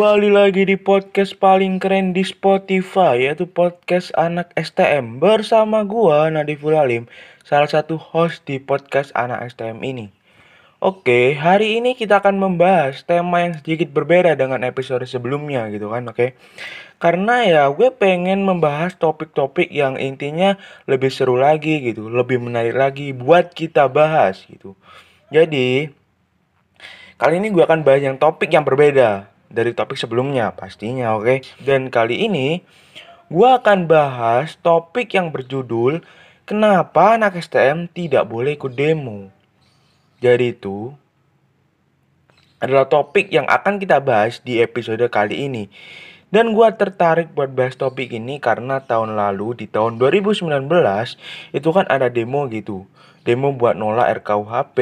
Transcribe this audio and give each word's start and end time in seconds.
Kembali 0.00 0.32
lagi 0.32 0.64
di 0.64 0.80
podcast 0.80 1.36
paling 1.36 1.76
keren 1.76 2.16
di 2.16 2.24
Spotify 2.24 3.20
yaitu 3.20 3.44
podcast 3.44 4.08
anak 4.16 4.48
STM 4.56 5.20
bersama 5.20 5.84
gua 5.84 6.32
Nadiful 6.32 6.72
Alim, 6.72 7.04
salah 7.44 7.68
satu 7.68 8.00
host 8.00 8.48
di 8.48 8.56
podcast 8.56 9.12
anak 9.12 9.52
STM 9.52 9.84
ini. 9.84 10.08
Oke, 10.80 11.36
hari 11.36 11.76
ini 11.76 11.92
kita 12.00 12.24
akan 12.24 12.40
membahas 12.40 13.04
tema 13.04 13.44
yang 13.44 13.60
sedikit 13.60 13.92
berbeda 13.92 14.40
dengan 14.40 14.64
episode 14.64 15.04
sebelumnya 15.04 15.68
gitu 15.68 15.92
kan, 15.92 16.08
oke? 16.08 16.32
Karena 16.96 17.44
ya 17.44 17.62
gue 17.68 17.92
pengen 17.92 18.40
membahas 18.40 18.96
topik-topik 18.96 19.68
yang 19.68 20.00
intinya 20.00 20.56
lebih 20.88 21.12
seru 21.12 21.36
lagi 21.36 21.76
gitu, 21.84 22.08
lebih 22.08 22.40
menarik 22.40 22.72
lagi 22.72 23.12
buat 23.12 23.52
kita 23.52 23.84
bahas 23.92 24.48
gitu. 24.48 24.72
Jadi, 25.28 25.92
kali 27.20 27.36
ini 27.36 27.52
gue 27.52 27.60
akan 27.60 27.84
bahas 27.84 28.00
yang 28.00 28.16
topik 28.16 28.48
yang 28.48 28.64
berbeda 28.64 29.29
dari 29.50 29.74
topik 29.74 29.98
sebelumnya 29.98 30.54
pastinya 30.54 31.18
oke 31.18 31.26
okay? 31.26 31.38
dan 31.66 31.90
kali 31.90 32.30
ini 32.30 32.62
gue 33.26 33.48
akan 33.50 33.90
bahas 33.90 34.54
topik 34.62 35.12
yang 35.18 35.34
berjudul 35.34 36.00
kenapa 36.46 37.18
anak 37.18 37.36
STM 37.42 37.90
tidak 37.90 38.30
boleh 38.30 38.54
ikut 38.54 38.72
demo 38.72 39.28
jadi 40.22 40.54
itu 40.54 40.94
adalah 42.62 42.86
topik 42.86 43.28
yang 43.34 43.50
akan 43.50 43.82
kita 43.82 43.98
bahas 43.98 44.38
di 44.40 44.62
episode 44.62 45.02
kali 45.10 45.50
ini 45.50 45.66
dan 46.30 46.54
gue 46.54 46.68
tertarik 46.78 47.34
buat 47.34 47.50
bahas 47.50 47.74
topik 47.74 48.14
ini 48.14 48.38
karena 48.38 48.78
tahun 48.86 49.18
lalu 49.18 49.58
di 49.58 49.66
tahun 49.66 49.98
2019 49.98 50.46
itu 51.50 51.68
kan 51.74 51.84
ada 51.90 52.06
demo 52.06 52.46
gitu 52.46 52.86
demo 53.20 53.52
buat 53.52 53.76
nolak 53.76 54.24
RKUHP, 54.24 54.78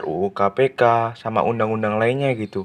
RUU 0.00 0.32
KPK, 0.32 1.14
sama 1.20 1.44
undang-undang 1.44 2.00
lainnya 2.00 2.32
gitu. 2.32 2.64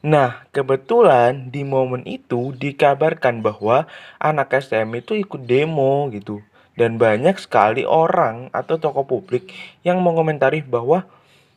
Nah, 0.00 0.48
kebetulan 0.48 1.52
di 1.52 1.60
momen 1.60 2.08
itu 2.08 2.56
dikabarkan 2.56 3.44
bahwa 3.44 3.84
anak 4.16 4.56
STM 4.56 4.96
itu 5.04 5.12
ikut 5.12 5.44
demo 5.44 6.08
gitu. 6.08 6.40
Dan 6.72 6.96
banyak 6.96 7.36
sekali 7.36 7.84
orang 7.84 8.48
atau 8.56 8.80
tokoh 8.80 9.04
publik 9.04 9.52
yang 9.84 10.00
mengomentari 10.00 10.64
bahwa 10.64 11.04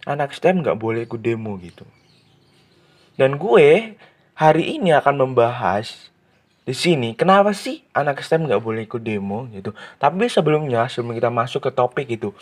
anak 0.03 0.35
STM 0.35 0.59
nggak 0.59 0.75
boleh 0.75 1.07
ikut 1.07 1.23
demo 1.23 1.55
gitu. 1.63 1.87
Dan 3.15 3.39
gue 3.39 3.95
hari 4.35 4.63
ini 4.75 4.91
akan 4.91 5.23
membahas 5.23 6.11
di 6.67 6.75
sini 6.75 7.11
kenapa 7.15 7.51
sih 7.55 7.83
anak 7.95 8.19
STM 8.19 8.51
nggak 8.51 8.63
boleh 8.63 8.83
ikut 8.83 8.99
demo 8.99 9.47
gitu. 9.55 9.71
Tapi 9.95 10.27
sebelumnya 10.27 10.91
sebelum 10.91 11.15
kita 11.15 11.31
masuk 11.31 11.63
ke 11.63 11.71
topik 11.71 12.11
itu, 12.11 12.35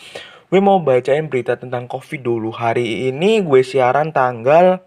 gue 0.50 0.58
mau 0.58 0.82
bacain 0.82 1.30
berita 1.30 1.54
tentang 1.54 1.86
COVID 1.86 2.26
dulu. 2.26 2.50
Hari 2.50 3.14
ini 3.14 3.38
gue 3.38 3.62
siaran 3.62 4.10
tanggal 4.10 4.82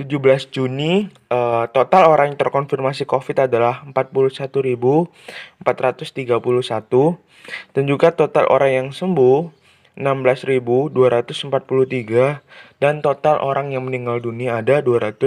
17 0.00 0.48
Juni 0.48 1.12
uh, 1.28 1.68
total 1.68 2.08
orang 2.08 2.32
yang 2.32 2.40
terkonfirmasi 2.40 3.04
COVID 3.04 3.44
adalah 3.44 3.84
41.431 3.92 5.04
dan 7.76 7.84
juga 7.84 8.08
total 8.16 8.48
orang 8.48 8.70
yang 8.72 8.88
sembuh 8.96 9.52
16.243 9.92 12.80
dan 12.80 13.04
total 13.04 13.36
orang 13.44 13.76
yang 13.76 13.84
meninggal 13.84 14.24
dunia 14.24 14.64
ada 14.64 14.80
200 14.80 15.20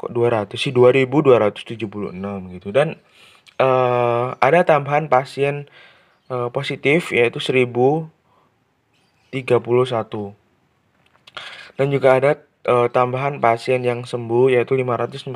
kok 0.00 0.10
200 0.10 0.56
sih? 0.56 0.72
2.276 0.72 1.76
gitu. 2.56 2.72
Dan 2.72 2.96
uh, 3.60 4.32
ada 4.40 4.64
tambahan 4.64 5.12
pasien 5.12 5.68
uh, 6.32 6.48
positif 6.48 7.12
yaitu 7.12 7.36
1.031 7.38 8.08
dan 11.76 11.88
juga 11.88 12.20
ada 12.20 12.36
uh, 12.68 12.88
tambahan 12.90 13.38
pasien 13.42 13.82
yang 13.82 14.04
sembuh 14.06 14.52
yaitu 14.54 14.78
540 14.78 15.32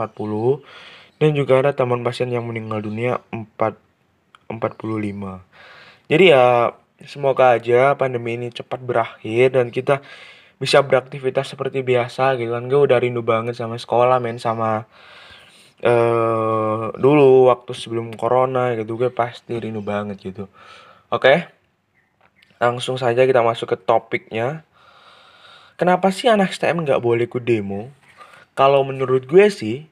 dan 1.16 1.30
juga 1.32 1.54
ada 1.64 1.72
tambahan 1.72 2.04
pasien 2.04 2.28
yang 2.28 2.44
meninggal 2.44 2.84
dunia 2.84 3.22
4 3.32 3.86
45. 4.46 5.42
Jadi 6.06 6.24
ya 6.30 6.70
semoga 7.02 7.58
aja 7.58 7.98
pandemi 7.98 8.38
ini 8.38 8.48
cepat 8.54 8.78
berakhir 8.78 9.58
dan 9.58 9.74
kita 9.74 10.00
bisa 10.56 10.80
beraktivitas 10.80 11.52
seperti 11.52 11.82
biasa 11.82 12.38
gitu 12.38 12.54
kan. 12.54 12.64
Gue 12.70 12.86
udah 12.86 12.98
rindu 13.02 13.20
banget 13.26 13.58
sama 13.58 13.76
sekolah 13.76 14.22
men 14.22 14.38
sama 14.38 14.86
uh, 15.82 16.84
dulu 16.96 17.50
waktu 17.52 17.72
sebelum 17.74 18.14
corona 18.14 18.72
gitu 18.78 18.96
gue 18.96 19.10
pasti 19.10 19.58
rindu 19.58 19.82
banget 19.82 20.22
gitu. 20.22 20.46
Oke. 21.10 21.22
Okay? 21.22 21.38
Langsung 22.56 22.96
saja 22.96 23.28
kita 23.28 23.44
masuk 23.44 23.74
ke 23.74 23.76
topiknya. 23.76 24.64
Kenapa 25.76 26.08
sih 26.08 26.32
anak 26.32 26.56
STM 26.56 26.88
nggak 26.88 27.04
boleh 27.04 27.28
ikut 27.28 27.44
demo? 27.44 27.92
Kalau 28.56 28.80
menurut 28.80 29.28
gue 29.28 29.52
sih, 29.52 29.84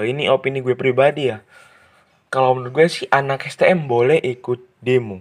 eh, 0.00 0.04
ini 0.08 0.24
opini 0.32 0.64
gue 0.64 0.72
pribadi 0.72 1.28
ya. 1.28 1.44
Kalau 2.32 2.56
menurut 2.56 2.72
gue 2.72 2.88
sih 2.88 3.04
anak 3.12 3.44
STM 3.44 3.84
boleh 3.84 4.16
ikut 4.24 4.64
demo. 4.80 5.20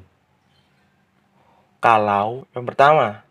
Kalau 1.84 2.48
yang 2.56 2.64
pertama, 2.64 3.28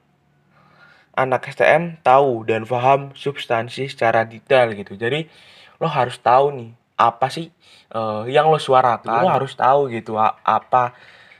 anak 1.16 1.48
STM 1.48 1.97
tahu 2.04 2.44
dan 2.44 2.69
paham 2.69 3.16
substansi 3.16 3.88
secara 3.88 4.28
detail 4.28 4.76
gitu. 4.76 5.00
Jadi 5.00 5.32
lo 5.81 5.88
harus 5.88 6.20
tahu 6.20 6.53
nih 6.53 6.70
apa 7.00 7.32
sih 7.32 7.48
uh, 7.97 8.28
yang 8.28 8.53
lo 8.53 8.60
suarakan. 8.60 9.25
Lo 9.25 9.32
harus 9.32 9.56
tahu 9.56 9.88
gitu 9.88 10.20
apa 10.20 10.93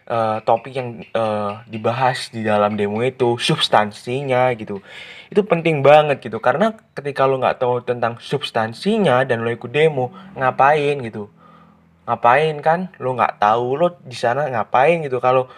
uh, 0.06 0.38
topik 0.42 0.72
yang 0.74 1.02
uh, 1.12 1.62
dibahas 1.66 2.30
di 2.30 2.46
dalam 2.46 2.78
demo 2.78 3.02
itu 3.02 3.36
substansinya 3.38 4.50
gitu. 4.54 4.80
Itu 5.30 5.42
penting 5.42 5.82
banget 5.82 6.22
gitu 6.22 6.38
karena 6.38 6.74
ketika 6.94 7.26
lo 7.26 7.42
nggak 7.42 7.58
tahu 7.58 7.82
tentang 7.82 8.18
substansinya 8.22 9.26
dan 9.26 9.42
lo 9.42 9.50
ikut 9.50 9.70
demo 9.70 10.14
ngapain 10.38 11.02
gitu? 11.02 11.28
Ngapain 12.06 12.54
kan? 12.62 12.80
Lo 13.02 13.14
nggak 13.18 13.42
tahu 13.42 13.66
lo 13.76 13.88
di 14.06 14.16
sana 14.16 14.46
ngapain 14.46 15.02
gitu. 15.02 15.18
Kalau 15.18 15.50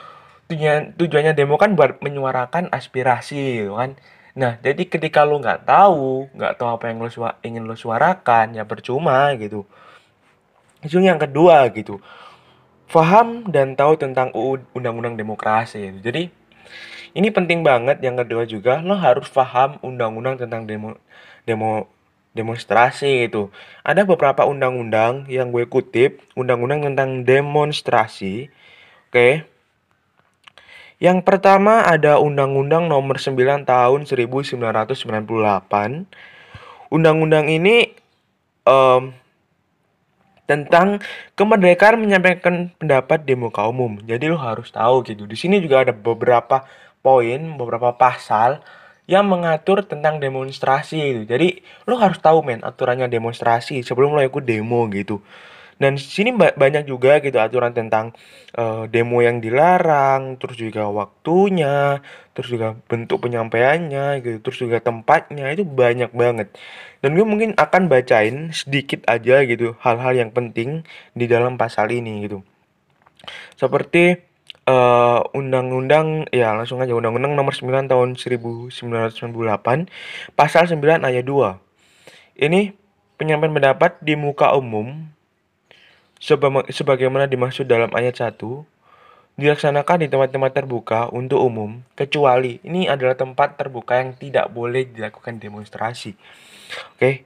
tujuan 0.48 0.96
tujuannya 0.96 1.36
demo 1.36 1.60
kan 1.60 1.76
buat 1.76 2.00
menyuarakan 2.00 2.72
aspirasi 2.72 3.64
gitu 3.64 3.76
kan. 3.76 3.94
Nah 4.38 4.56
jadi 4.64 4.82
ketika 4.88 5.28
lo 5.28 5.38
nggak 5.40 5.68
tahu 5.68 6.32
nggak 6.32 6.52
tahu 6.56 6.68
apa 6.72 6.84
yang 6.88 6.98
lo 7.04 7.08
ingin 7.44 7.64
lo 7.68 7.76
suarakan 7.76 8.56
ya 8.56 8.64
percuma 8.64 9.36
gitu. 9.36 9.68
Itu 10.80 11.02
yang 11.02 11.20
kedua 11.20 11.68
gitu 11.74 12.00
faham 12.88 13.44
dan 13.52 13.76
tahu 13.76 14.00
tentang 14.00 14.32
UU 14.32 14.64
Undang-Undang 14.74 15.20
Demokrasi. 15.20 15.92
Jadi 16.00 16.32
ini 17.12 17.28
penting 17.28 17.60
banget. 17.60 18.00
Yang 18.00 18.16
kedua 18.24 18.42
juga 18.48 18.74
lo 18.80 18.96
harus 18.96 19.28
paham 19.28 19.76
undang-undang 19.84 20.40
tentang 20.40 20.64
demo 20.64 20.96
demo 21.44 21.88
demonstrasi 22.36 23.28
itu. 23.28 23.48
Ada 23.84 24.04
beberapa 24.04 24.44
undang-undang 24.44 25.26
yang 25.26 25.50
gue 25.52 25.64
kutip, 25.66 26.20
undang-undang 26.36 26.84
tentang 26.84 27.24
demonstrasi. 27.24 28.52
Oke. 29.08 29.44
Yang 30.98 31.22
pertama 31.22 31.86
ada 31.86 32.18
Undang-Undang 32.18 32.90
Nomor 32.90 33.22
9 33.22 33.62
Tahun 33.62 34.00
1998. 34.02 34.58
Undang-undang 36.90 37.46
ini 37.46 37.94
um, 38.66 39.14
tentang 40.48 41.04
kemerdekaan 41.36 42.00
menyampaikan 42.00 42.72
pendapat 42.80 43.28
di 43.28 43.36
muka 43.36 43.68
umum. 43.68 44.00
Jadi 44.00 44.32
lo 44.32 44.40
harus 44.40 44.72
tahu 44.72 45.04
gitu. 45.04 45.28
Di 45.28 45.36
sini 45.36 45.60
juga 45.60 45.84
ada 45.84 45.92
beberapa 45.92 46.64
poin, 47.04 47.60
beberapa 47.60 47.92
pasal 48.00 48.64
yang 49.04 49.28
mengatur 49.28 49.84
tentang 49.84 50.24
demonstrasi 50.24 50.96
itu. 50.96 51.22
Jadi 51.28 51.60
lo 51.84 52.00
harus 52.00 52.16
tahu 52.16 52.40
men 52.40 52.64
aturannya 52.64 53.12
demonstrasi 53.12 53.84
sebelum 53.84 54.16
lo 54.16 54.24
ikut 54.24 54.44
demo 54.48 54.88
gitu. 54.88 55.20
Dan 55.78 55.94
sini 55.94 56.34
banyak 56.34 56.90
juga 56.90 57.22
gitu 57.22 57.38
aturan 57.38 57.70
tentang 57.70 58.10
uh, 58.58 58.90
demo 58.90 59.22
yang 59.22 59.38
dilarang, 59.38 60.34
terus 60.42 60.58
juga 60.58 60.90
waktunya, 60.90 62.02
terus 62.34 62.50
juga 62.50 62.74
bentuk 62.90 63.22
penyampaiannya 63.22 64.18
gitu, 64.26 64.38
terus 64.42 64.58
juga 64.58 64.82
tempatnya 64.82 65.54
itu 65.54 65.62
banyak 65.62 66.10
banget. 66.10 66.50
Dan 66.98 67.14
gue 67.14 67.22
mungkin 67.22 67.54
akan 67.54 67.86
bacain 67.86 68.50
sedikit 68.50 69.06
aja 69.06 69.46
gitu 69.46 69.78
hal-hal 69.78 70.18
yang 70.18 70.30
penting 70.34 70.82
di 71.14 71.30
dalam 71.30 71.54
pasal 71.54 71.94
ini 71.94 72.26
gitu. 72.26 72.42
Seperti 73.54 74.18
uh, 74.68 75.22
undang-undang 75.30 76.28
ya 76.34 76.52
langsung 76.58 76.82
aja 76.82 76.92
undang-undang 76.92 77.38
nomor 77.38 77.54
9 77.56 77.86
tahun 77.86 78.18
1998 78.18 78.74
pasal 80.36 80.62
9 80.68 81.06
ayat 81.06 81.24
2. 81.24 81.54
Ini 82.38 82.74
penyampaian 83.18 83.54
pendapat 83.54 83.98
di 84.02 84.14
muka 84.14 84.54
umum 84.54 85.10
sebagaimana 86.18 87.30
dimaksud 87.30 87.66
dalam 87.70 87.90
ayat 87.94 88.18
1 88.18 88.38
dilaksanakan 89.38 90.02
di 90.02 90.08
tempat-tempat 90.10 90.50
terbuka 90.50 91.00
untuk 91.14 91.38
umum 91.38 91.86
kecuali 91.94 92.58
ini 92.66 92.90
adalah 92.90 93.14
tempat 93.14 93.54
terbuka 93.54 94.02
yang 94.02 94.18
tidak 94.18 94.50
boleh 94.50 94.90
dilakukan 94.90 95.38
demonstrasi. 95.38 96.18
Oke, 96.98 97.22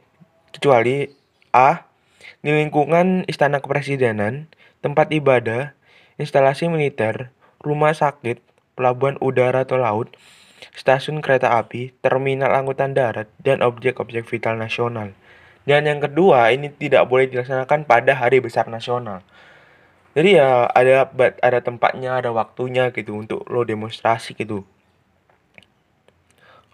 kecuali 0.52 1.08
A 1.56 1.88
di 2.44 2.52
lingkungan 2.52 3.24
istana 3.28 3.64
kepresidenan, 3.64 4.52
tempat 4.84 5.08
ibadah, 5.08 5.72
instalasi 6.20 6.68
militer, 6.68 7.32
rumah 7.64 7.96
sakit, 7.96 8.44
pelabuhan 8.76 9.16
udara 9.24 9.64
atau 9.64 9.80
laut, 9.80 10.12
stasiun 10.76 11.24
kereta 11.24 11.56
api, 11.56 11.96
terminal 12.04 12.52
angkutan 12.52 12.92
darat, 12.92 13.30
dan 13.40 13.64
objek-objek 13.64 14.28
vital 14.28 14.60
nasional. 14.60 15.16
Dan 15.62 15.86
yang 15.86 16.02
kedua, 16.02 16.50
ini 16.50 16.70
tidak 16.74 17.06
boleh 17.06 17.30
dilaksanakan 17.30 17.86
pada 17.86 18.18
hari 18.18 18.42
besar 18.42 18.66
nasional. 18.66 19.22
Jadi 20.12 20.36
ya 20.36 20.68
ada 20.68 21.08
ada 21.40 21.58
tempatnya, 21.64 22.20
ada 22.20 22.34
waktunya 22.36 22.92
gitu 22.92 23.16
untuk 23.16 23.48
lo 23.48 23.64
demonstrasi 23.64 24.36
gitu. 24.36 24.66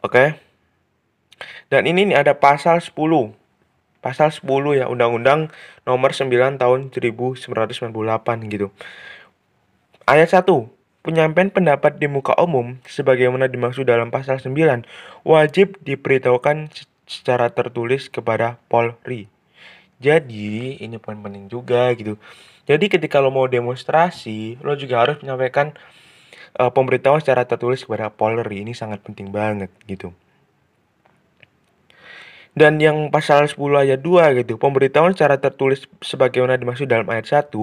Oke. 0.03 0.35
Dan 1.71 1.87
ini 1.87 2.11
nih 2.11 2.19
ada 2.19 2.35
pasal 2.35 2.83
10. 2.83 3.37
Pasal 3.99 4.31
10 4.31 4.79
ya 4.79 4.87
Undang-Undang 4.91 5.51
Nomor 5.87 6.11
9 6.15 6.59
Tahun 6.59 6.81
1998 6.91 8.51
gitu. 8.51 8.73
Ayat 10.09 10.33
1. 10.33 10.49
Penyampaian 11.05 11.51
pendapat 11.53 12.01
di 12.03 12.11
muka 12.11 12.35
umum 12.43 12.81
sebagaimana 12.89 13.47
dimaksud 13.47 13.87
dalam 13.87 14.11
pasal 14.11 14.43
9 14.43 14.83
wajib 15.23 15.79
diberitahukan 15.87 16.73
secara 17.09 17.49
tertulis 17.49 18.13
kepada 18.13 18.61
Polri. 18.69 19.27
Jadi, 19.99 20.79
ini 20.79 21.01
poin 21.01 21.19
penting 21.19 21.51
juga 21.51 21.91
gitu. 21.97 22.21
Jadi 22.69 22.87
ketika 22.93 23.19
lo 23.19 23.33
mau 23.33 23.49
demonstrasi, 23.49 24.61
lo 24.61 24.77
juga 24.77 25.03
harus 25.03 25.17
menyampaikan 25.25 25.73
uh, 26.61 26.71
pemberitahuan 26.71 27.25
secara 27.25 27.49
tertulis 27.49 27.83
kepada 27.83 28.13
Polri. 28.13 28.63
Ini 28.63 28.77
sangat 28.77 29.01
penting 29.01 29.33
banget 29.33 29.73
gitu. 29.89 30.13
Dan 32.59 32.83
yang 32.83 33.15
pasal 33.15 33.47
10 33.47 33.55
ayat 33.79 34.03
2 34.03 34.43
gitu, 34.43 34.59
pemberitahuan 34.59 35.15
secara 35.15 35.39
tertulis 35.39 35.87
sebagaimana 36.03 36.59
dimaksud 36.59 36.91
dalam 36.91 37.07
ayat 37.07 37.47
1 37.47 37.55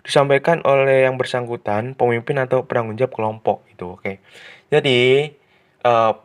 disampaikan 0.00 0.64
oleh 0.64 1.04
yang 1.04 1.20
bersangkutan, 1.20 1.92
pemimpin 1.92 2.40
atau 2.40 2.64
penanggung 2.64 2.96
jawab 2.96 3.12
kelompok 3.12 3.68
gitu, 3.68 4.00
oke. 4.00 4.16
Jadi 4.72 5.28
uh, 5.84 6.16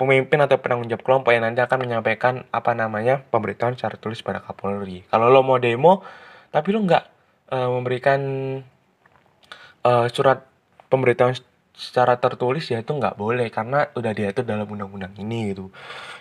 pemimpin 0.00 0.40
atau 0.40 0.56
penanggung 0.56 0.88
jawab 0.88 1.04
kelompok 1.04 1.36
yang 1.36 1.44
nanti 1.44 1.60
akan 1.60 1.84
menyampaikan 1.84 2.48
apa 2.48 2.72
namanya 2.72 3.20
pemberitahuan 3.28 3.76
secara 3.76 4.00
tertulis 4.00 4.24
pada 4.24 4.40
Kapolri. 4.40 5.04
Kalau 5.12 5.28
lo 5.28 5.44
mau 5.44 5.60
demo 5.60 6.00
tapi 6.48 6.72
lo 6.72 6.80
nggak 6.80 7.04
uh, 7.52 7.68
memberikan 7.68 8.20
uh, 9.84 10.06
surat 10.08 10.48
pemberitahuan 10.88 11.36
secara 11.76 12.16
tertulis 12.16 12.64
ya 12.68 12.80
itu 12.80 12.92
nggak 12.92 13.16
boleh 13.16 13.48
karena 13.52 13.88
udah 13.92 14.12
diatur 14.16 14.48
dalam 14.48 14.64
undang-undang 14.64 15.12
ini 15.20 15.52
gitu. 15.52 15.68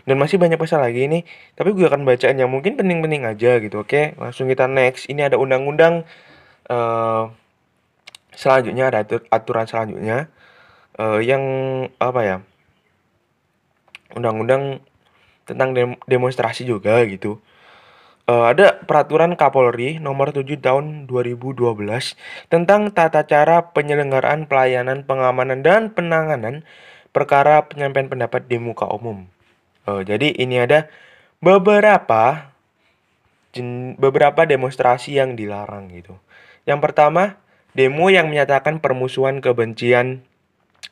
Dan 0.03 0.19
masih 0.19 0.35
banyak 0.35 0.59
pasal 0.59 0.83
lagi 0.83 1.07
ini 1.07 1.23
tapi 1.55 1.71
gue 1.71 1.87
akan 1.87 2.03
bacaan 2.03 2.35
yang 2.35 2.51
mungkin 2.51 2.75
penting-penting 2.75 3.23
aja 3.23 3.63
gitu 3.63 3.87
oke? 3.87 4.19
Langsung 4.19 4.51
kita 4.51 4.67
next. 4.67 5.07
Ini 5.07 5.31
ada 5.31 5.39
undang-undang 5.39 6.03
uh, 6.67 7.31
selanjutnya 8.35 8.91
ada 8.91 8.99
aturan 9.31 9.67
selanjutnya 9.67 10.27
uh, 10.99 11.19
yang 11.23 11.43
apa 11.99 12.21
ya 12.23 12.37
undang-undang 14.15 14.81
tentang 15.45 15.73
demonstrasi 16.05 16.65
juga 16.65 17.01
gitu 17.09 17.41
uh, 18.29 18.45
ada 18.53 18.77
peraturan 18.85 19.33
Kapolri 19.33 19.97
nomor 19.97 20.29
7 20.29 20.45
tahun 20.61 21.09
2012 21.09 21.73
tentang 22.53 22.93
tata 22.93 23.25
cara 23.25 23.73
penyelenggaraan 23.73 24.45
pelayanan 24.45 25.01
pengamanan 25.03 25.65
dan 25.65 25.89
penanganan 25.89 26.61
perkara 27.09 27.65
penyampaian 27.65 28.05
pendapat 28.05 28.45
di 28.45 28.61
muka 28.61 28.85
umum. 28.85 29.25
Uh, 29.89 30.05
jadi 30.05 30.29
ini 30.37 30.61
ada 30.61 30.85
beberapa 31.41 32.53
beberapa 33.97 34.45
demonstrasi 34.45 35.17
yang 35.17 35.33
dilarang 35.33 35.89
gitu. 35.89 36.13
Yang 36.69 36.79
pertama, 36.85 37.41
demo 37.73 38.13
yang 38.13 38.29
menyatakan 38.29 38.77
permusuhan 38.77 39.41
kebencian 39.41 40.21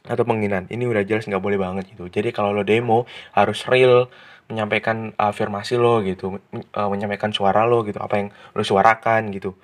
atau 0.09 0.23
penghinaan. 0.23 0.65
Ini 0.71 0.83
udah 0.87 1.03
jelas 1.03 1.27
nggak 1.27 1.43
boleh 1.43 1.59
banget 1.59 1.91
gitu. 1.93 2.07
Jadi 2.07 2.31
kalau 2.31 2.55
lo 2.55 2.63
demo 2.63 3.05
harus 3.35 3.63
real, 3.67 4.09
menyampaikan 4.47 5.11
afirmasi 5.19 5.75
lo 5.75 5.99
gitu, 6.01 6.39
uh, 6.75 6.89
menyampaikan 6.89 7.35
suara 7.35 7.67
lo 7.67 7.83
gitu, 7.83 7.99
apa 7.99 8.15
yang 8.23 8.27
lo 8.55 8.63
suarakan 8.63 9.29
gitu. 9.35 9.59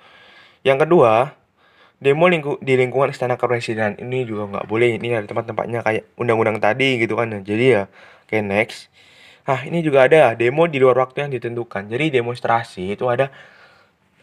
Yang 0.64 0.88
kedua, 0.88 1.32
demo 2.00 2.28
lingku 2.28 2.60
di 2.60 2.76
lingkungan 2.76 3.08
istana 3.12 3.40
kepresidenan 3.40 3.96
ini 4.00 4.28
juga 4.28 4.48
nggak 4.52 4.66
boleh. 4.68 5.00
Ini 5.00 5.24
ada 5.24 5.26
tempat-tempatnya 5.28 5.80
kayak 5.80 6.04
undang-undang 6.20 6.60
tadi 6.60 7.00
gitu 7.00 7.16
kan. 7.16 7.32
Jadi 7.44 7.64
ya, 7.80 7.82
kayak 8.28 8.44
next. 8.44 8.78
Ah 9.44 9.60
ini 9.68 9.84
juga 9.84 10.08
ada 10.08 10.32
demo 10.36 10.64
di 10.68 10.80
luar 10.80 11.00
waktu 11.04 11.28
yang 11.28 11.32
ditentukan. 11.32 11.88
Jadi 11.88 12.20
demonstrasi 12.20 12.96
itu 12.96 13.04
ada 13.08 13.28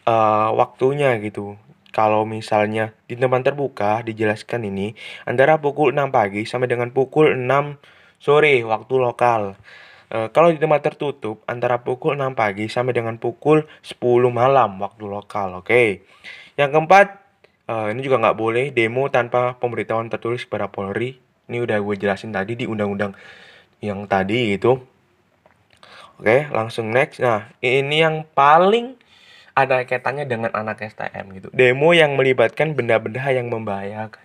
uh, 0.06 0.50
waktunya 0.54 1.14
gitu. 1.22 1.58
Kalau 1.92 2.24
misalnya 2.24 2.96
di 3.04 3.20
tempat 3.20 3.44
terbuka 3.44 4.00
dijelaskan 4.00 4.64
ini 4.64 4.96
antara 5.28 5.60
pukul 5.60 5.92
6 5.92 6.08
pagi 6.08 6.48
sampai 6.48 6.66
dengan 6.66 6.88
pukul 6.88 7.36
6 7.36 7.44
sore 8.16 8.64
waktu 8.64 8.94
lokal. 8.96 9.60
Uh, 10.12 10.28
kalau 10.32 10.52
di 10.52 10.60
tempat 10.60 10.84
tertutup 10.84 11.44
antara 11.44 11.84
pukul 11.84 12.16
6 12.16 12.32
pagi 12.32 12.68
sampai 12.72 12.96
dengan 12.96 13.20
pukul 13.20 13.68
10 13.84 14.00
malam 14.32 14.80
waktu 14.80 15.04
lokal. 15.04 15.60
Oke. 15.60 15.68
Okay. 15.68 15.88
Yang 16.56 16.70
keempat, 16.76 17.06
uh, 17.68 17.88
ini 17.92 18.00
juga 18.04 18.20
nggak 18.20 18.36
boleh 18.36 18.64
demo 18.72 19.08
tanpa 19.08 19.56
pemberitahuan 19.56 20.12
tertulis 20.12 20.44
kepada 20.44 20.68
Polri. 20.68 21.16
Ini 21.48 21.60
udah 21.60 21.76
gue 21.80 21.94
jelasin 21.96 22.32
tadi 22.32 22.56
di 22.56 22.64
undang-undang 22.64 23.12
yang 23.84 24.04
tadi 24.08 24.56
gitu. 24.56 24.80
Oke, 26.22 26.46
langsung 26.54 26.94
next. 26.94 27.18
Nah, 27.18 27.50
ini 27.58 28.04
yang 28.04 28.22
paling 28.30 28.94
ada 29.52 29.84
kaitannya 29.84 30.24
dengan 30.24 30.50
anak 30.56 30.80
STM 30.80 31.24
gitu. 31.36 31.48
Demo 31.52 31.92
yang 31.92 32.16
melibatkan 32.16 32.72
benda-benda 32.72 33.22
yang 33.28 33.52
membahayakan. 33.52 34.24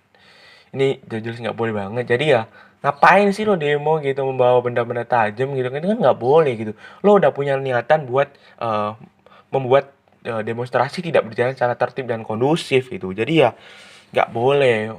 Ini 0.72 1.04
jelas 1.08 1.40
nggak 1.40 1.58
boleh 1.58 1.74
banget. 1.76 2.06
Jadi 2.08 2.26
ya 2.32 2.48
ngapain 2.86 3.28
sih 3.34 3.44
lo 3.44 3.58
demo 3.58 3.98
gitu 4.00 4.22
membawa 4.22 4.62
benda-benda 4.62 5.04
tajam 5.04 5.52
gitu 5.58 5.68
kan 5.74 5.82
kan 5.82 5.98
nggak 5.98 6.20
boleh 6.22 6.54
gitu 6.54 6.72
lo 7.02 7.18
udah 7.18 7.34
punya 7.34 7.58
niatan 7.58 8.06
buat 8.06 8.30
uh, 8.62 8.94
membuat 9.50 9.98
uh, 10.30 10.46
demonstrasi 10.46 11.02
tidak 11.02 11.26
berjalan 11.26 11.58
secara 11.58 11.74
tertib 11.74 12.06
dan 12.06 12.22
kondusif 12.22 12.94
gitu 12.94 13.18
jadi 13.18 13.34
ya 13.34 13.50
nggak 14.14 14.30
boleh 14.30 14.94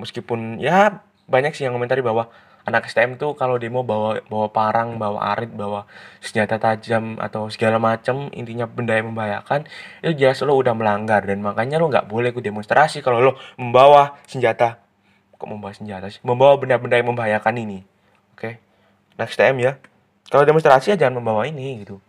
meskipun 0.00 0.64
ya 0.64 1.04
banyak 1.28 1.52
sih 1.52 1.68
yang 1.68 1.76
komentari 1.76 2.00
bahwa 2.00 2.32
anak 2.68 2.88
STM 2.88 3.16
tuh 3.16 3.32
kalau 3.36 3.56
demo 3.56 3.80
bawa 3.84 4.20
bawa 4.28 4.48
parang 4.52 5.00
bawa 5.00 5.36
arit 5.36 5.52
bawa 5.52 5.88
senjata 6.20 6.60
tajam 6.60 7.16
atau 7.16 7.48
segala 7.48 7.80
macam 7.80 8.28
intinya 8.36 8.68
benda 8.68 8.96
yang 8.96 9.12
membahayakan 9.12 9.64
itu 10.04 10.24
jelas 10.26 10.40
lo 10.44 10.56
udah 10.56 10.76
melanggar. 10.76 11.24
Dan 11.24 11.40
makanya 11.40 11.80
lo 11.80 11.88
nggak 11.88 12.08
boleh 12.08 12.32
ikut 12.32 12.44
demonstrasi 12.44 13.00
kalau 13.00 13.20
lo 13.20 13.32
membawa 13.56 14.20
senjata. 14.28 14.80
Kok 15.40 15.48
membawa 15.48 15.72
senjata 15.72 16.12
sih? 16.12 16.20
Membawa 16.20 16.60
benda-benda 16.60 17.00
yang 17.00 17.08
membahayakan 17.12 17.54
ini. 17.56 17.78
Oke? 18.36 18.40
Okay? 18.40 18.54
next 19.20 19.36
time 19.36 19.60
ya. 19.60 19.76
Kalau 20.32 20.48
demonstrasi 20.48 20.94
ya 20.94 20.96
jangan 20.96 21.20
membawa 21.20 21.44
ini 21.44 21.84
gitu. 21.84 22.00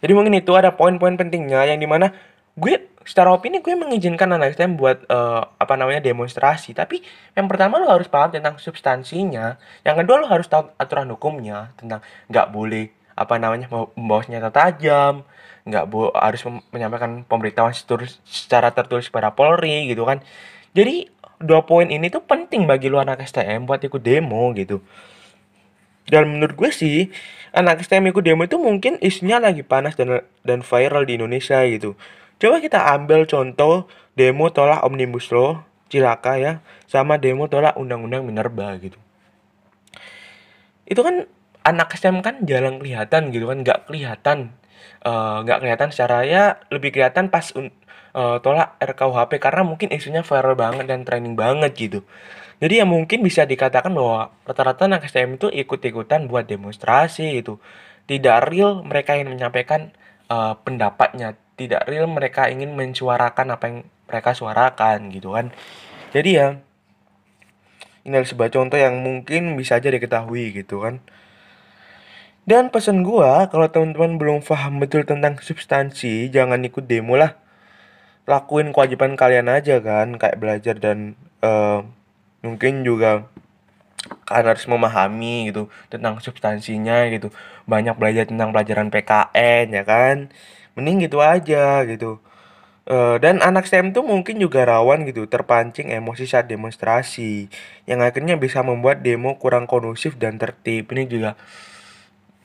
Jadi 0.00 0.12
mungkin 0.16 0.32
itu 0.32 0.56
ada 0.56 0.72
poin-poin 0.72 1.20
pentingnya 1.20 1.68
yang 1.68 1.76
di 1.76 1.84
mana 1.84 2.16
gue 2.58 2.90
secara 3.06 3.32
opini 3.32 3.64
gue 3.64 3.72
mengizinkan 3.72 4.28
anak 4.30 4.54
STM 4.54 4.76
buat 4.76 5.02
uh, 5.08 5.42
apa 5.56 5.74
namanya 5.74 6.04
demonstrasi. 6.04 6.76
Tapi 6.76 7.00
yang 7.34 7.48
pertama 7.48 7.80
lo 7.80 7.88
harus 7.88 8.06
paham 8.06 8.30
tentang 8.30 8.60
substansinya. 8.60 9.56
Yang 9.82 9.96
kedua 10.04 10.16
lo 10.22 10.26
harus 10.28 10.46
tahu 10.46 10.70
aturan 10.76 11.08
hukumnya 11.10 11.72
tentang 11.80 12.04
nggak 12.28 12.46
boleh 12.52 12.92
apa 13.16 13.36
namanya 13.36 13.68
membawa 13.68 14.24
senjata 14.24 14.48
tajam 14.48 15.28
nggak 15.60 15.84
bo 15.92 16.08
harus 16.16 16.40
menyampaikan 16.72 17.20
pemberitahuan 17.28 17.76
secara 18.24 18.72
tertulis 18.72 19.12
pada 19.12 19.32
Polri 19.32 19.90
gitu 19.90 20.04
kan. 20.08 20.24
Jadi 20.72 21.08
dua 21.40 21.64
poin 21.64 21.88
ini 21.88 22.12
tuh 22.12 22.24
penting 22.24 22.68
bagi 22.68 22.92
lu 22.92 23.00
anak 23.00 23.24
STM 23.24 23.64
buat 23.68 23.80
ikut 23.80 24.00
demo 24.00 24.52
gitu. 24.56 24.80
Dan 26.10 26.26
menurut 26.36 26.56
gue 26.56 26.70
sih 26.72 27.12
anak 27.52 27.84
STM 27.84 28.10
ikut 28.10 28.24
demo 28.24 28.46
itu 28.46 28.56
mungkin 28.56 28.96
isunya 29.02 29.38
lagi 29.42 29.62
panas 29.66 29.94
dan 29.98 30.24
dan 30.46 30.60
viral 30.64 31.04
di 31.04 31.18
Indonesia 31.20 31.60
gitu 31.66 31.94
coba 32.40 32.56
kita 32.58 32.80
ambil 32.96 33.28
contoh 33.28 33.86
demo 34.16 34.48
tolak 34.50 34.80
omnibus 34.82 35.28
law 35.30 35.62
cilaka 35.92 36.40
ya 36.40 36.52
sama 36.88 37.20
demo 37.20 37.46
tolak 37.46 37.76
undang-undang 37.76 38.24
minerba 38.24 38.74
gitu 38.80 38.96
itu 40.90 41.00
kan 41.04 41.28
anak 41.62 41.92
STM 41.94 42.24
kan 42.24 42.40
jarang 42.42 42.80
kelihatan 42.80 43.30
gitu 43.30 43.46
kan 43.46 43.62
nggak 43.62 43.78
kelihatan 43.86 44.56
eh, 45.04 45.36
nggak 45.44 45.58
uh, 45.58 45.62
kelihatan 45.62 45.88
secara 45.92 46.24
ya 46.26 46.58
lebih 46.72 46.90
kelihatan 46.90 47.28
pas 47.28 47.52
uh, 47.54 48.38
tolak 48.42 48.74
RKUHP 48.82 49.38
karena 49.38 49.62
mungkin 49.62 49.92
isunya 49.94 50.26
viral 50.26 50.56
banget 50.58 50.86
dan 50.90 51.06
trending 51.06 51.38
banget 51.38 51.72
gitu. 51.76 52.00
Jadi 52.60 52.84
ya 52.84 52.84
mungkin 52.84 53.24
bisa 53.24 53.48
dikatakan 53.48 53.92
bahwa 53.96 54.36
rata-rata 54.44 54.84
anak 54.84 55.08
STM 55.08 55.40
itu 55.40 55.48
ikut-ikutan 55.48 56.28
buat 56.28 56.44
demonstrasi 56.44 57.40
gitu. 57.40 57.56
Tidak 58.04 58.36
real 58.50 58.84
mereka 58.84 59.16
ingin 59.16 59.32
menyampaikan 59.32 59.94
uh, 60.28 60.58
pendapatnya, 60.60 61.40
tidak 61.60 61.84
real 61.84 62.08
mereka 62.08 62.48
ingin 62.48 62.72
mensuarakan 62.72 63.52
apa 63.52 63.64
yang 63.68 63.78
mereka 64.08 64.32
suarakan 64.32 65.12
gitu 65.12 65.36
kan. 65.36 65.52
Jadi 66.16 66.30
ya 66.40 66.48
ini 68.08 68.16
adalah 68.16 68.32
sebuah 68.32 68.48
contoh 68.48 68.80
yang 68.80 68.96
mungkin 69.04 69.60
bisa 69.60 69.76
aja 69.76 69.92
diketahui 69.92 70.56
gitu 70.56 70.80
kan. 70.80 71.04
Dan 72.48 72.72
pesan 72.72 73.04
gua 73.04 73.52
kalau 73.52 73.68
teman-teman 73.68 74.16
belum 74.16 74.38
paham 74.40 74.80
betul 74.80 75.04
tentang 75.04 75.36
substansi, 75.36 76.32
jangan 76.32 76.64
ikut 76.64 76.88
demo 76.88 77.20
lah 77.20 77.36
lakuin 78.30 78.70
kewajiban 78.70 79.18
kalian 79.18 79.50
aja 79.50 79.82
kan 79.82 80.14
kayak 80.14 80.38
belajar 80.38 80.78
dan 80.78 81.18
uh, 81.42 81.82
mungkin 82.46 82.86
juga 82.86 83.26
kan 84.24 84.44
harus 84.46 84.64
memahami 84.64 85.52
gitu 85.52 85.68
tentang 85.92 86.18
substansinya 86.22 87.06
gitu. 87.12 87.28
Banyak 87.68 87.96
belajar 88.00 88.24
tentang 88.30 88.50
pelajaran 88.54 88.88
PKN 88.88 89.66
ya 89.76 89.82
kan? 89.84 90.16
Mending 90.76 91.06
gitu 91.08 91.18
aja 91.20 91.84
gitu. 91.84 92.20
Uh, 92.90 93.20
dan 93.22 93.38
anak 93.44 93.68
STEM 93.70 93.94
tuh 93.94 94.02
mungkin 94.02 94.40
juga 94.40 94.66
rawan 94.66 95.06
gitu 95.06 95.28
terpancing 95.28 95.94
emosi 95.94 96.26
saat 96.26 96.50
demonstrasi 96.50 97.46
yang 97.86 98.02
akhirnya 98.02 98.34
bisa 98.40 98.64
membuat 98.66 99.04
demo 99.04 99.36
kurang 99.38 99.68
kondusif 99.70 100.16
dan 100.18 100.40
tertib. 100.40 100.90
Ini 100.90 101.04
juga 101.06 101.30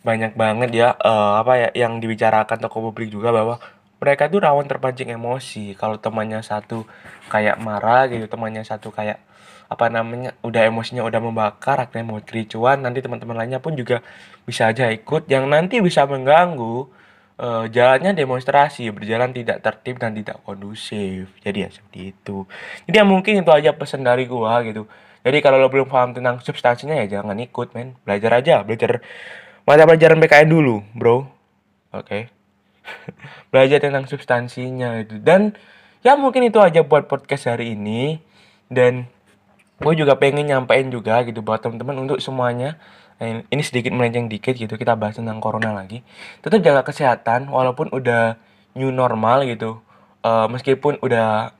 banyak 0.05 0.37
banget 0.37 0.69
ya 0.75 0.93
uh, 1.01 1.41
apa 1.41 1.53
ya 1.57 1.69
yang 1.73 1.97
dibicarakan 1.97 2.61
tokoh 2.61 2.93
publik 2.93 3.09
juga 3.09 3.33
bahwa 3.33 3.57
mereka 3.99 4.27
tuh 4.27 4.43
rawan 4.43 4.67
terpancing 4.67 5.11
emosi. 5.11 5.73
Kalau 5.79 5.97
temannya 5.97 6.43
satu 6.43 6.83
kayak 7.31 7.57
marah 7.61 8.07
gitu 8.11 8.27
temannya 8.27 8.63
satu 8.67 8.91
kayak 8.91 9.21
apa 9.65 9.89
namanya 9.89 10.37
udah 10.45 10.61
emosinya 10.69 11.01
udah 11.01 11.17
membakar 11.17 11.81
akhirnya 11.81 12.05
mau 12.05 12.21
kericuan 12.21 12.85
nanti 12.85 13.01
teman-teman 13.01 13.33
lainnya 13.33 13.57
pun 13.57 13.73
juga 13.73 14.05
bisa 14.45 14.69
aja 14.69 14.91
ikut. 14.91 15.25
Yang 15.31 15.43
nanti 15.49 15.75
bisa 15.81 16.05
mengganggu 16.05 16.85
uh, 17.39 17.65
jalannya 17.71 18.13
demonstrasi 18.13 18.91
berjalan 18.93 19.31
tidak 19.33 19.63
tertib 19.63 19.97
dan 19.97 20.13
tidak 20.13 20.37
kondusif. 20.45 21.31
Jadi 21.41 21.57
ya 21.65 21.69
seperti 21.71 21.99
itu. 22.13 22.45
Jadi 22.85 22.95
ya 22.95 23.05
mungkin 23.07 23.41
itu 23.41 23.51
aja 23.51 23.71
pesan 23.73 24.05
dari 24.05 24.29
gua 24.29 24.61
gitu. 24.67 24.85
Jadi 25.25 25.41
kalau 25.41 25.57
lo 25.57 25.73
belum 25.73 25.89
paham 25.89 26.13
tentang 26.13 26.37
substansinya 26.45 26.93
ya 27.01 27.19
jangan 27.19 27.33
ikut 27.41 27.73
men. 27.73 27.97
Belajar 28.05 28.43
aja 28.43 28.61
belajar 28.61 29.01
mata 29.65 29.83
pelajaran 29.87 30.21
PKN 30.21 30.49
dulu 30.51 30.75
bro. 30.93 31.25
Oke. 31.95 32.05
okay. 32.05 32.23
belajar 33.51 33.81
tentang 33.81 34.05
substansinya 34.05 35.01
itu 35.01 35.17
dan 35.21 35.55
ya 36.05 36.13
mungkin 36.13 36.45
itu 36.45 36.61
aja 36.61 36.85
buat 36.85 37.09
podcast 37.09 37.49
hari 37.49 37.73
ini. 37.73 38.21
Dan 38.69 39.09
gue 39.81 39.93
juga 39.97 40.21
pengen 40.21 40.45
nyampein 40.45 40.93
juga 40.93 41.25
gitu 41.25 41.41
buat 41.41 41.65
teman-teman 41.65 42.05
untuk 42.05 42.21
semuanya. 42.21 42.77
Nah, 43.17 43.41
ini 43.47 43.61
sedikit 43.65 43.89
melenceng 43.89 44.29
dikit 44.29 44.53
gitu 44.53 44.77
kita 44.77 44.93
bahas 44.93 45.17
tentang 45.17 45.41
corona 45.41 45.73
lagi. 45.73 46.05
Tetap 46.45 46.61
jaga 46.61 46.85
kesehatan 46.85 47.49
walaupun 47.49 47.89
udah 47.89 48.37
new 48.77 48.93
normal 48.93 49.49
gitu. 49.49 49.81
Uh, 50.21 50.45
meskipun 50.49 50.97
udah 51.01 51.53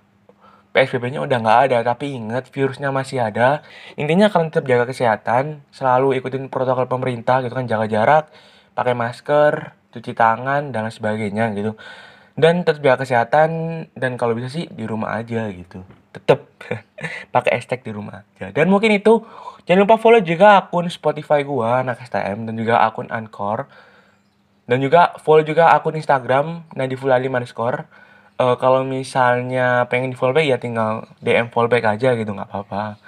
PSBB-nya 0.75 1.23
udah 1.23 1.37
nggak 1.39 1.59
ada 1.71 1.77
tapi 1.85 2.13
ingat 2.13 2.51
virusnya 2.51 2.91
masih 2.91 3.23
ada. 3.23 3.63
Intinya 3.95 4.27
kalian 4.27 4.51
tetap 4.51 4.67
jaga 4.67 4.85
kesehatan 4.89 5.63
selalu 5.71 6.19
ikutin 6.19 6.51
protokol 6.51 6.85
pemerintah 6.85 7.39
gitu 7.41 7.55
kan 7.55 7.65
jaga 7.65 7.87
jarak 7.87 8.25
pakai 8.75 8.91
masker 8.91 9.71
cuci 9.95 10.11
tangan 10.11 10.75
dan 10.75 10.91
sebagainya 10.91 11.55
gitu. 11.55 11.79
Dan 12.35 12.67
tetap 12.67 12.83
jaga 12.83 13.07
kesehatan 13.07 13.49
dan 13.95 14.19
kalau 14.19 14.35
bisa 14.35 14.51
sih 14.51 14.67
di 14.67 14.83
rumah 14.83 15.15
aja 15.15 15.47
gitu. 15.47 15.87
Tetap 16.11 16.43
pakai 17.35 17.55
hashtag 17.55 17.87
di 17.87 17.91
rumah 17.95 18.27
aja. 18.27 18.51
Dan 18.51 18.67
mungkin 18.67 18.91
itu 18.91 19.23
jangan 19.63 19.87
lupa 19.87 19.95
follow 19.95 20.19
juga 20.19 20.59
akun 20.59 20.91
Spotify 20.91 21.47
gua 21.47 21.79
anak 21.79 22.03
STM 22.03 22.43
dan 22.43 22.53
juga 22.59 22.83
akun 22.83 23.07
Anchor. 23.07 23.71
Dan 24.67 24.83
juga 24.83 25.15
follow 25.23 25.47
juga 25.47 25.71
akun 25.71 25.95
Instagram 25.95 26.67
nadifulali 26.75 27.31
underscore. 27.31 27.87
Uh, 28.35 28.59
kalau 28.59 28.83
misalnya 28.83 29.87
pengen 29.87 30.11
di 30.11 30.17
follow 30.19 30.35
back 30.35 30.43
ya 30.43 30.59
tinggal 30.59 31.07
DM 31.23 31.47
follow 31.55 31.71
back 31.71 31.87
aja 31.87 32.19
gitu. 32.19 32.35
Nggak 32.35 32.51
apa-apa 32.51 32.99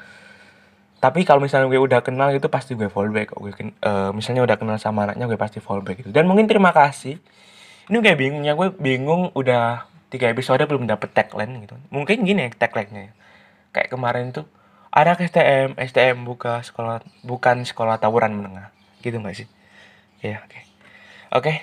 tapi 0.97 1.21
kalau 1.29 1.37
misalnya 1.37 1.69
gue 1.69 1.77
udah 1.77 2.01
kenal 2.01 2.33
itu 2.33 2.49
pasti 2.49 2.73
gue 2.73 2.89
follow 2.89 3.13
back. 3.13 3.37
Gue 3.37 3.53
uh, 3.53 4.09
misalnya 4.17 4.41
udah 4.41 4.57
kenal 4.57 4.77
sama 4.81 5.05
anaknya 5.05 5.29
gue 5.29 5.37
pasti 5.37 5.61
follow 5.61 5.85
back 5.85 6.01
gitu. 6.01 6.09
Dan 6.09 6.25
mungkin 6.25 6.49
terima 6.49 6.73
kasih. 6.73 7.21
Ini 7.87 7.97
kayak 8.01 8.17
bingungnya 8.17 8.53
gue 8.57 8.73
bingung 8.81 9.29
udah 9.37 9.85
tiga 10.09 10.33
episode 10.33 10.59
belum 10.65 10.89
dapet 10.89 11.13
tagline 11.13 11.53
gitu. 11.61 11.77
Mungkin 11.93 12.25
gini 12.25 12.47
ya 12.47 12.49
tagline-nya 12.49 13.13
kayak 13.75 13.93
kemarin 13.93 14.33
tuh 14.33 14.49
anak 14.89 15.21
STM 15.21 15.77
STM 15.77 16.25
buka 16.25 16.65
sekolah 16.65 17.05
bukan 17.21 17.61
sekolah 17.61 18.01
tawuran 18.01 18.33
menengah. 18.33 18.73
Gitu 19.05 19.21
nggak 19.21 19.37
sih? 19.37 19.47
Ya 20.25 20.41
oke. 20.41 20.49
Okay. 20.49 20.63
oke 21.29 21.43
okay. 21.45 21.57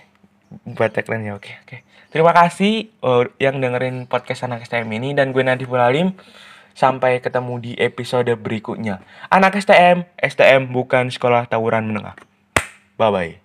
buat 0.79 0.95
tagline 0.95 1.27
ya 1.27 1.35
oke 1.35 1.43
okay, 1.43 1.55
oke. 1.59 1.69
Okay. 1.75 1.81
terima 2.15 2.31
kasih 2.31 2.95
uh, 3.03 3.27
yang 3.43 3.59
dengerin 3.59 4.07
podcast 4.07 4.47
anak 4.47 4.63
STM 4.63 4.87
ini. 4.95 5.11
Dan 5.19 5.35
gue 5.35 5.43
Nadif 5.43 5.67
Alim 5.75 6.15
sampai 6.75 7.23
ketemu 7.23 7.55
di 7.63 7.73
episode 7.79 8.35
berikutnya. 8.37 9.01
Anak 9.31 9.57
STM 9.57 10.05
STM 10.19 10.69
bukan 10.75 11.09
sekolah 11.09 11.47
tawuran 11.49 11.89
menengah. 11.89 12.19
Bye 12.99 13.11
bye 13.11 13.44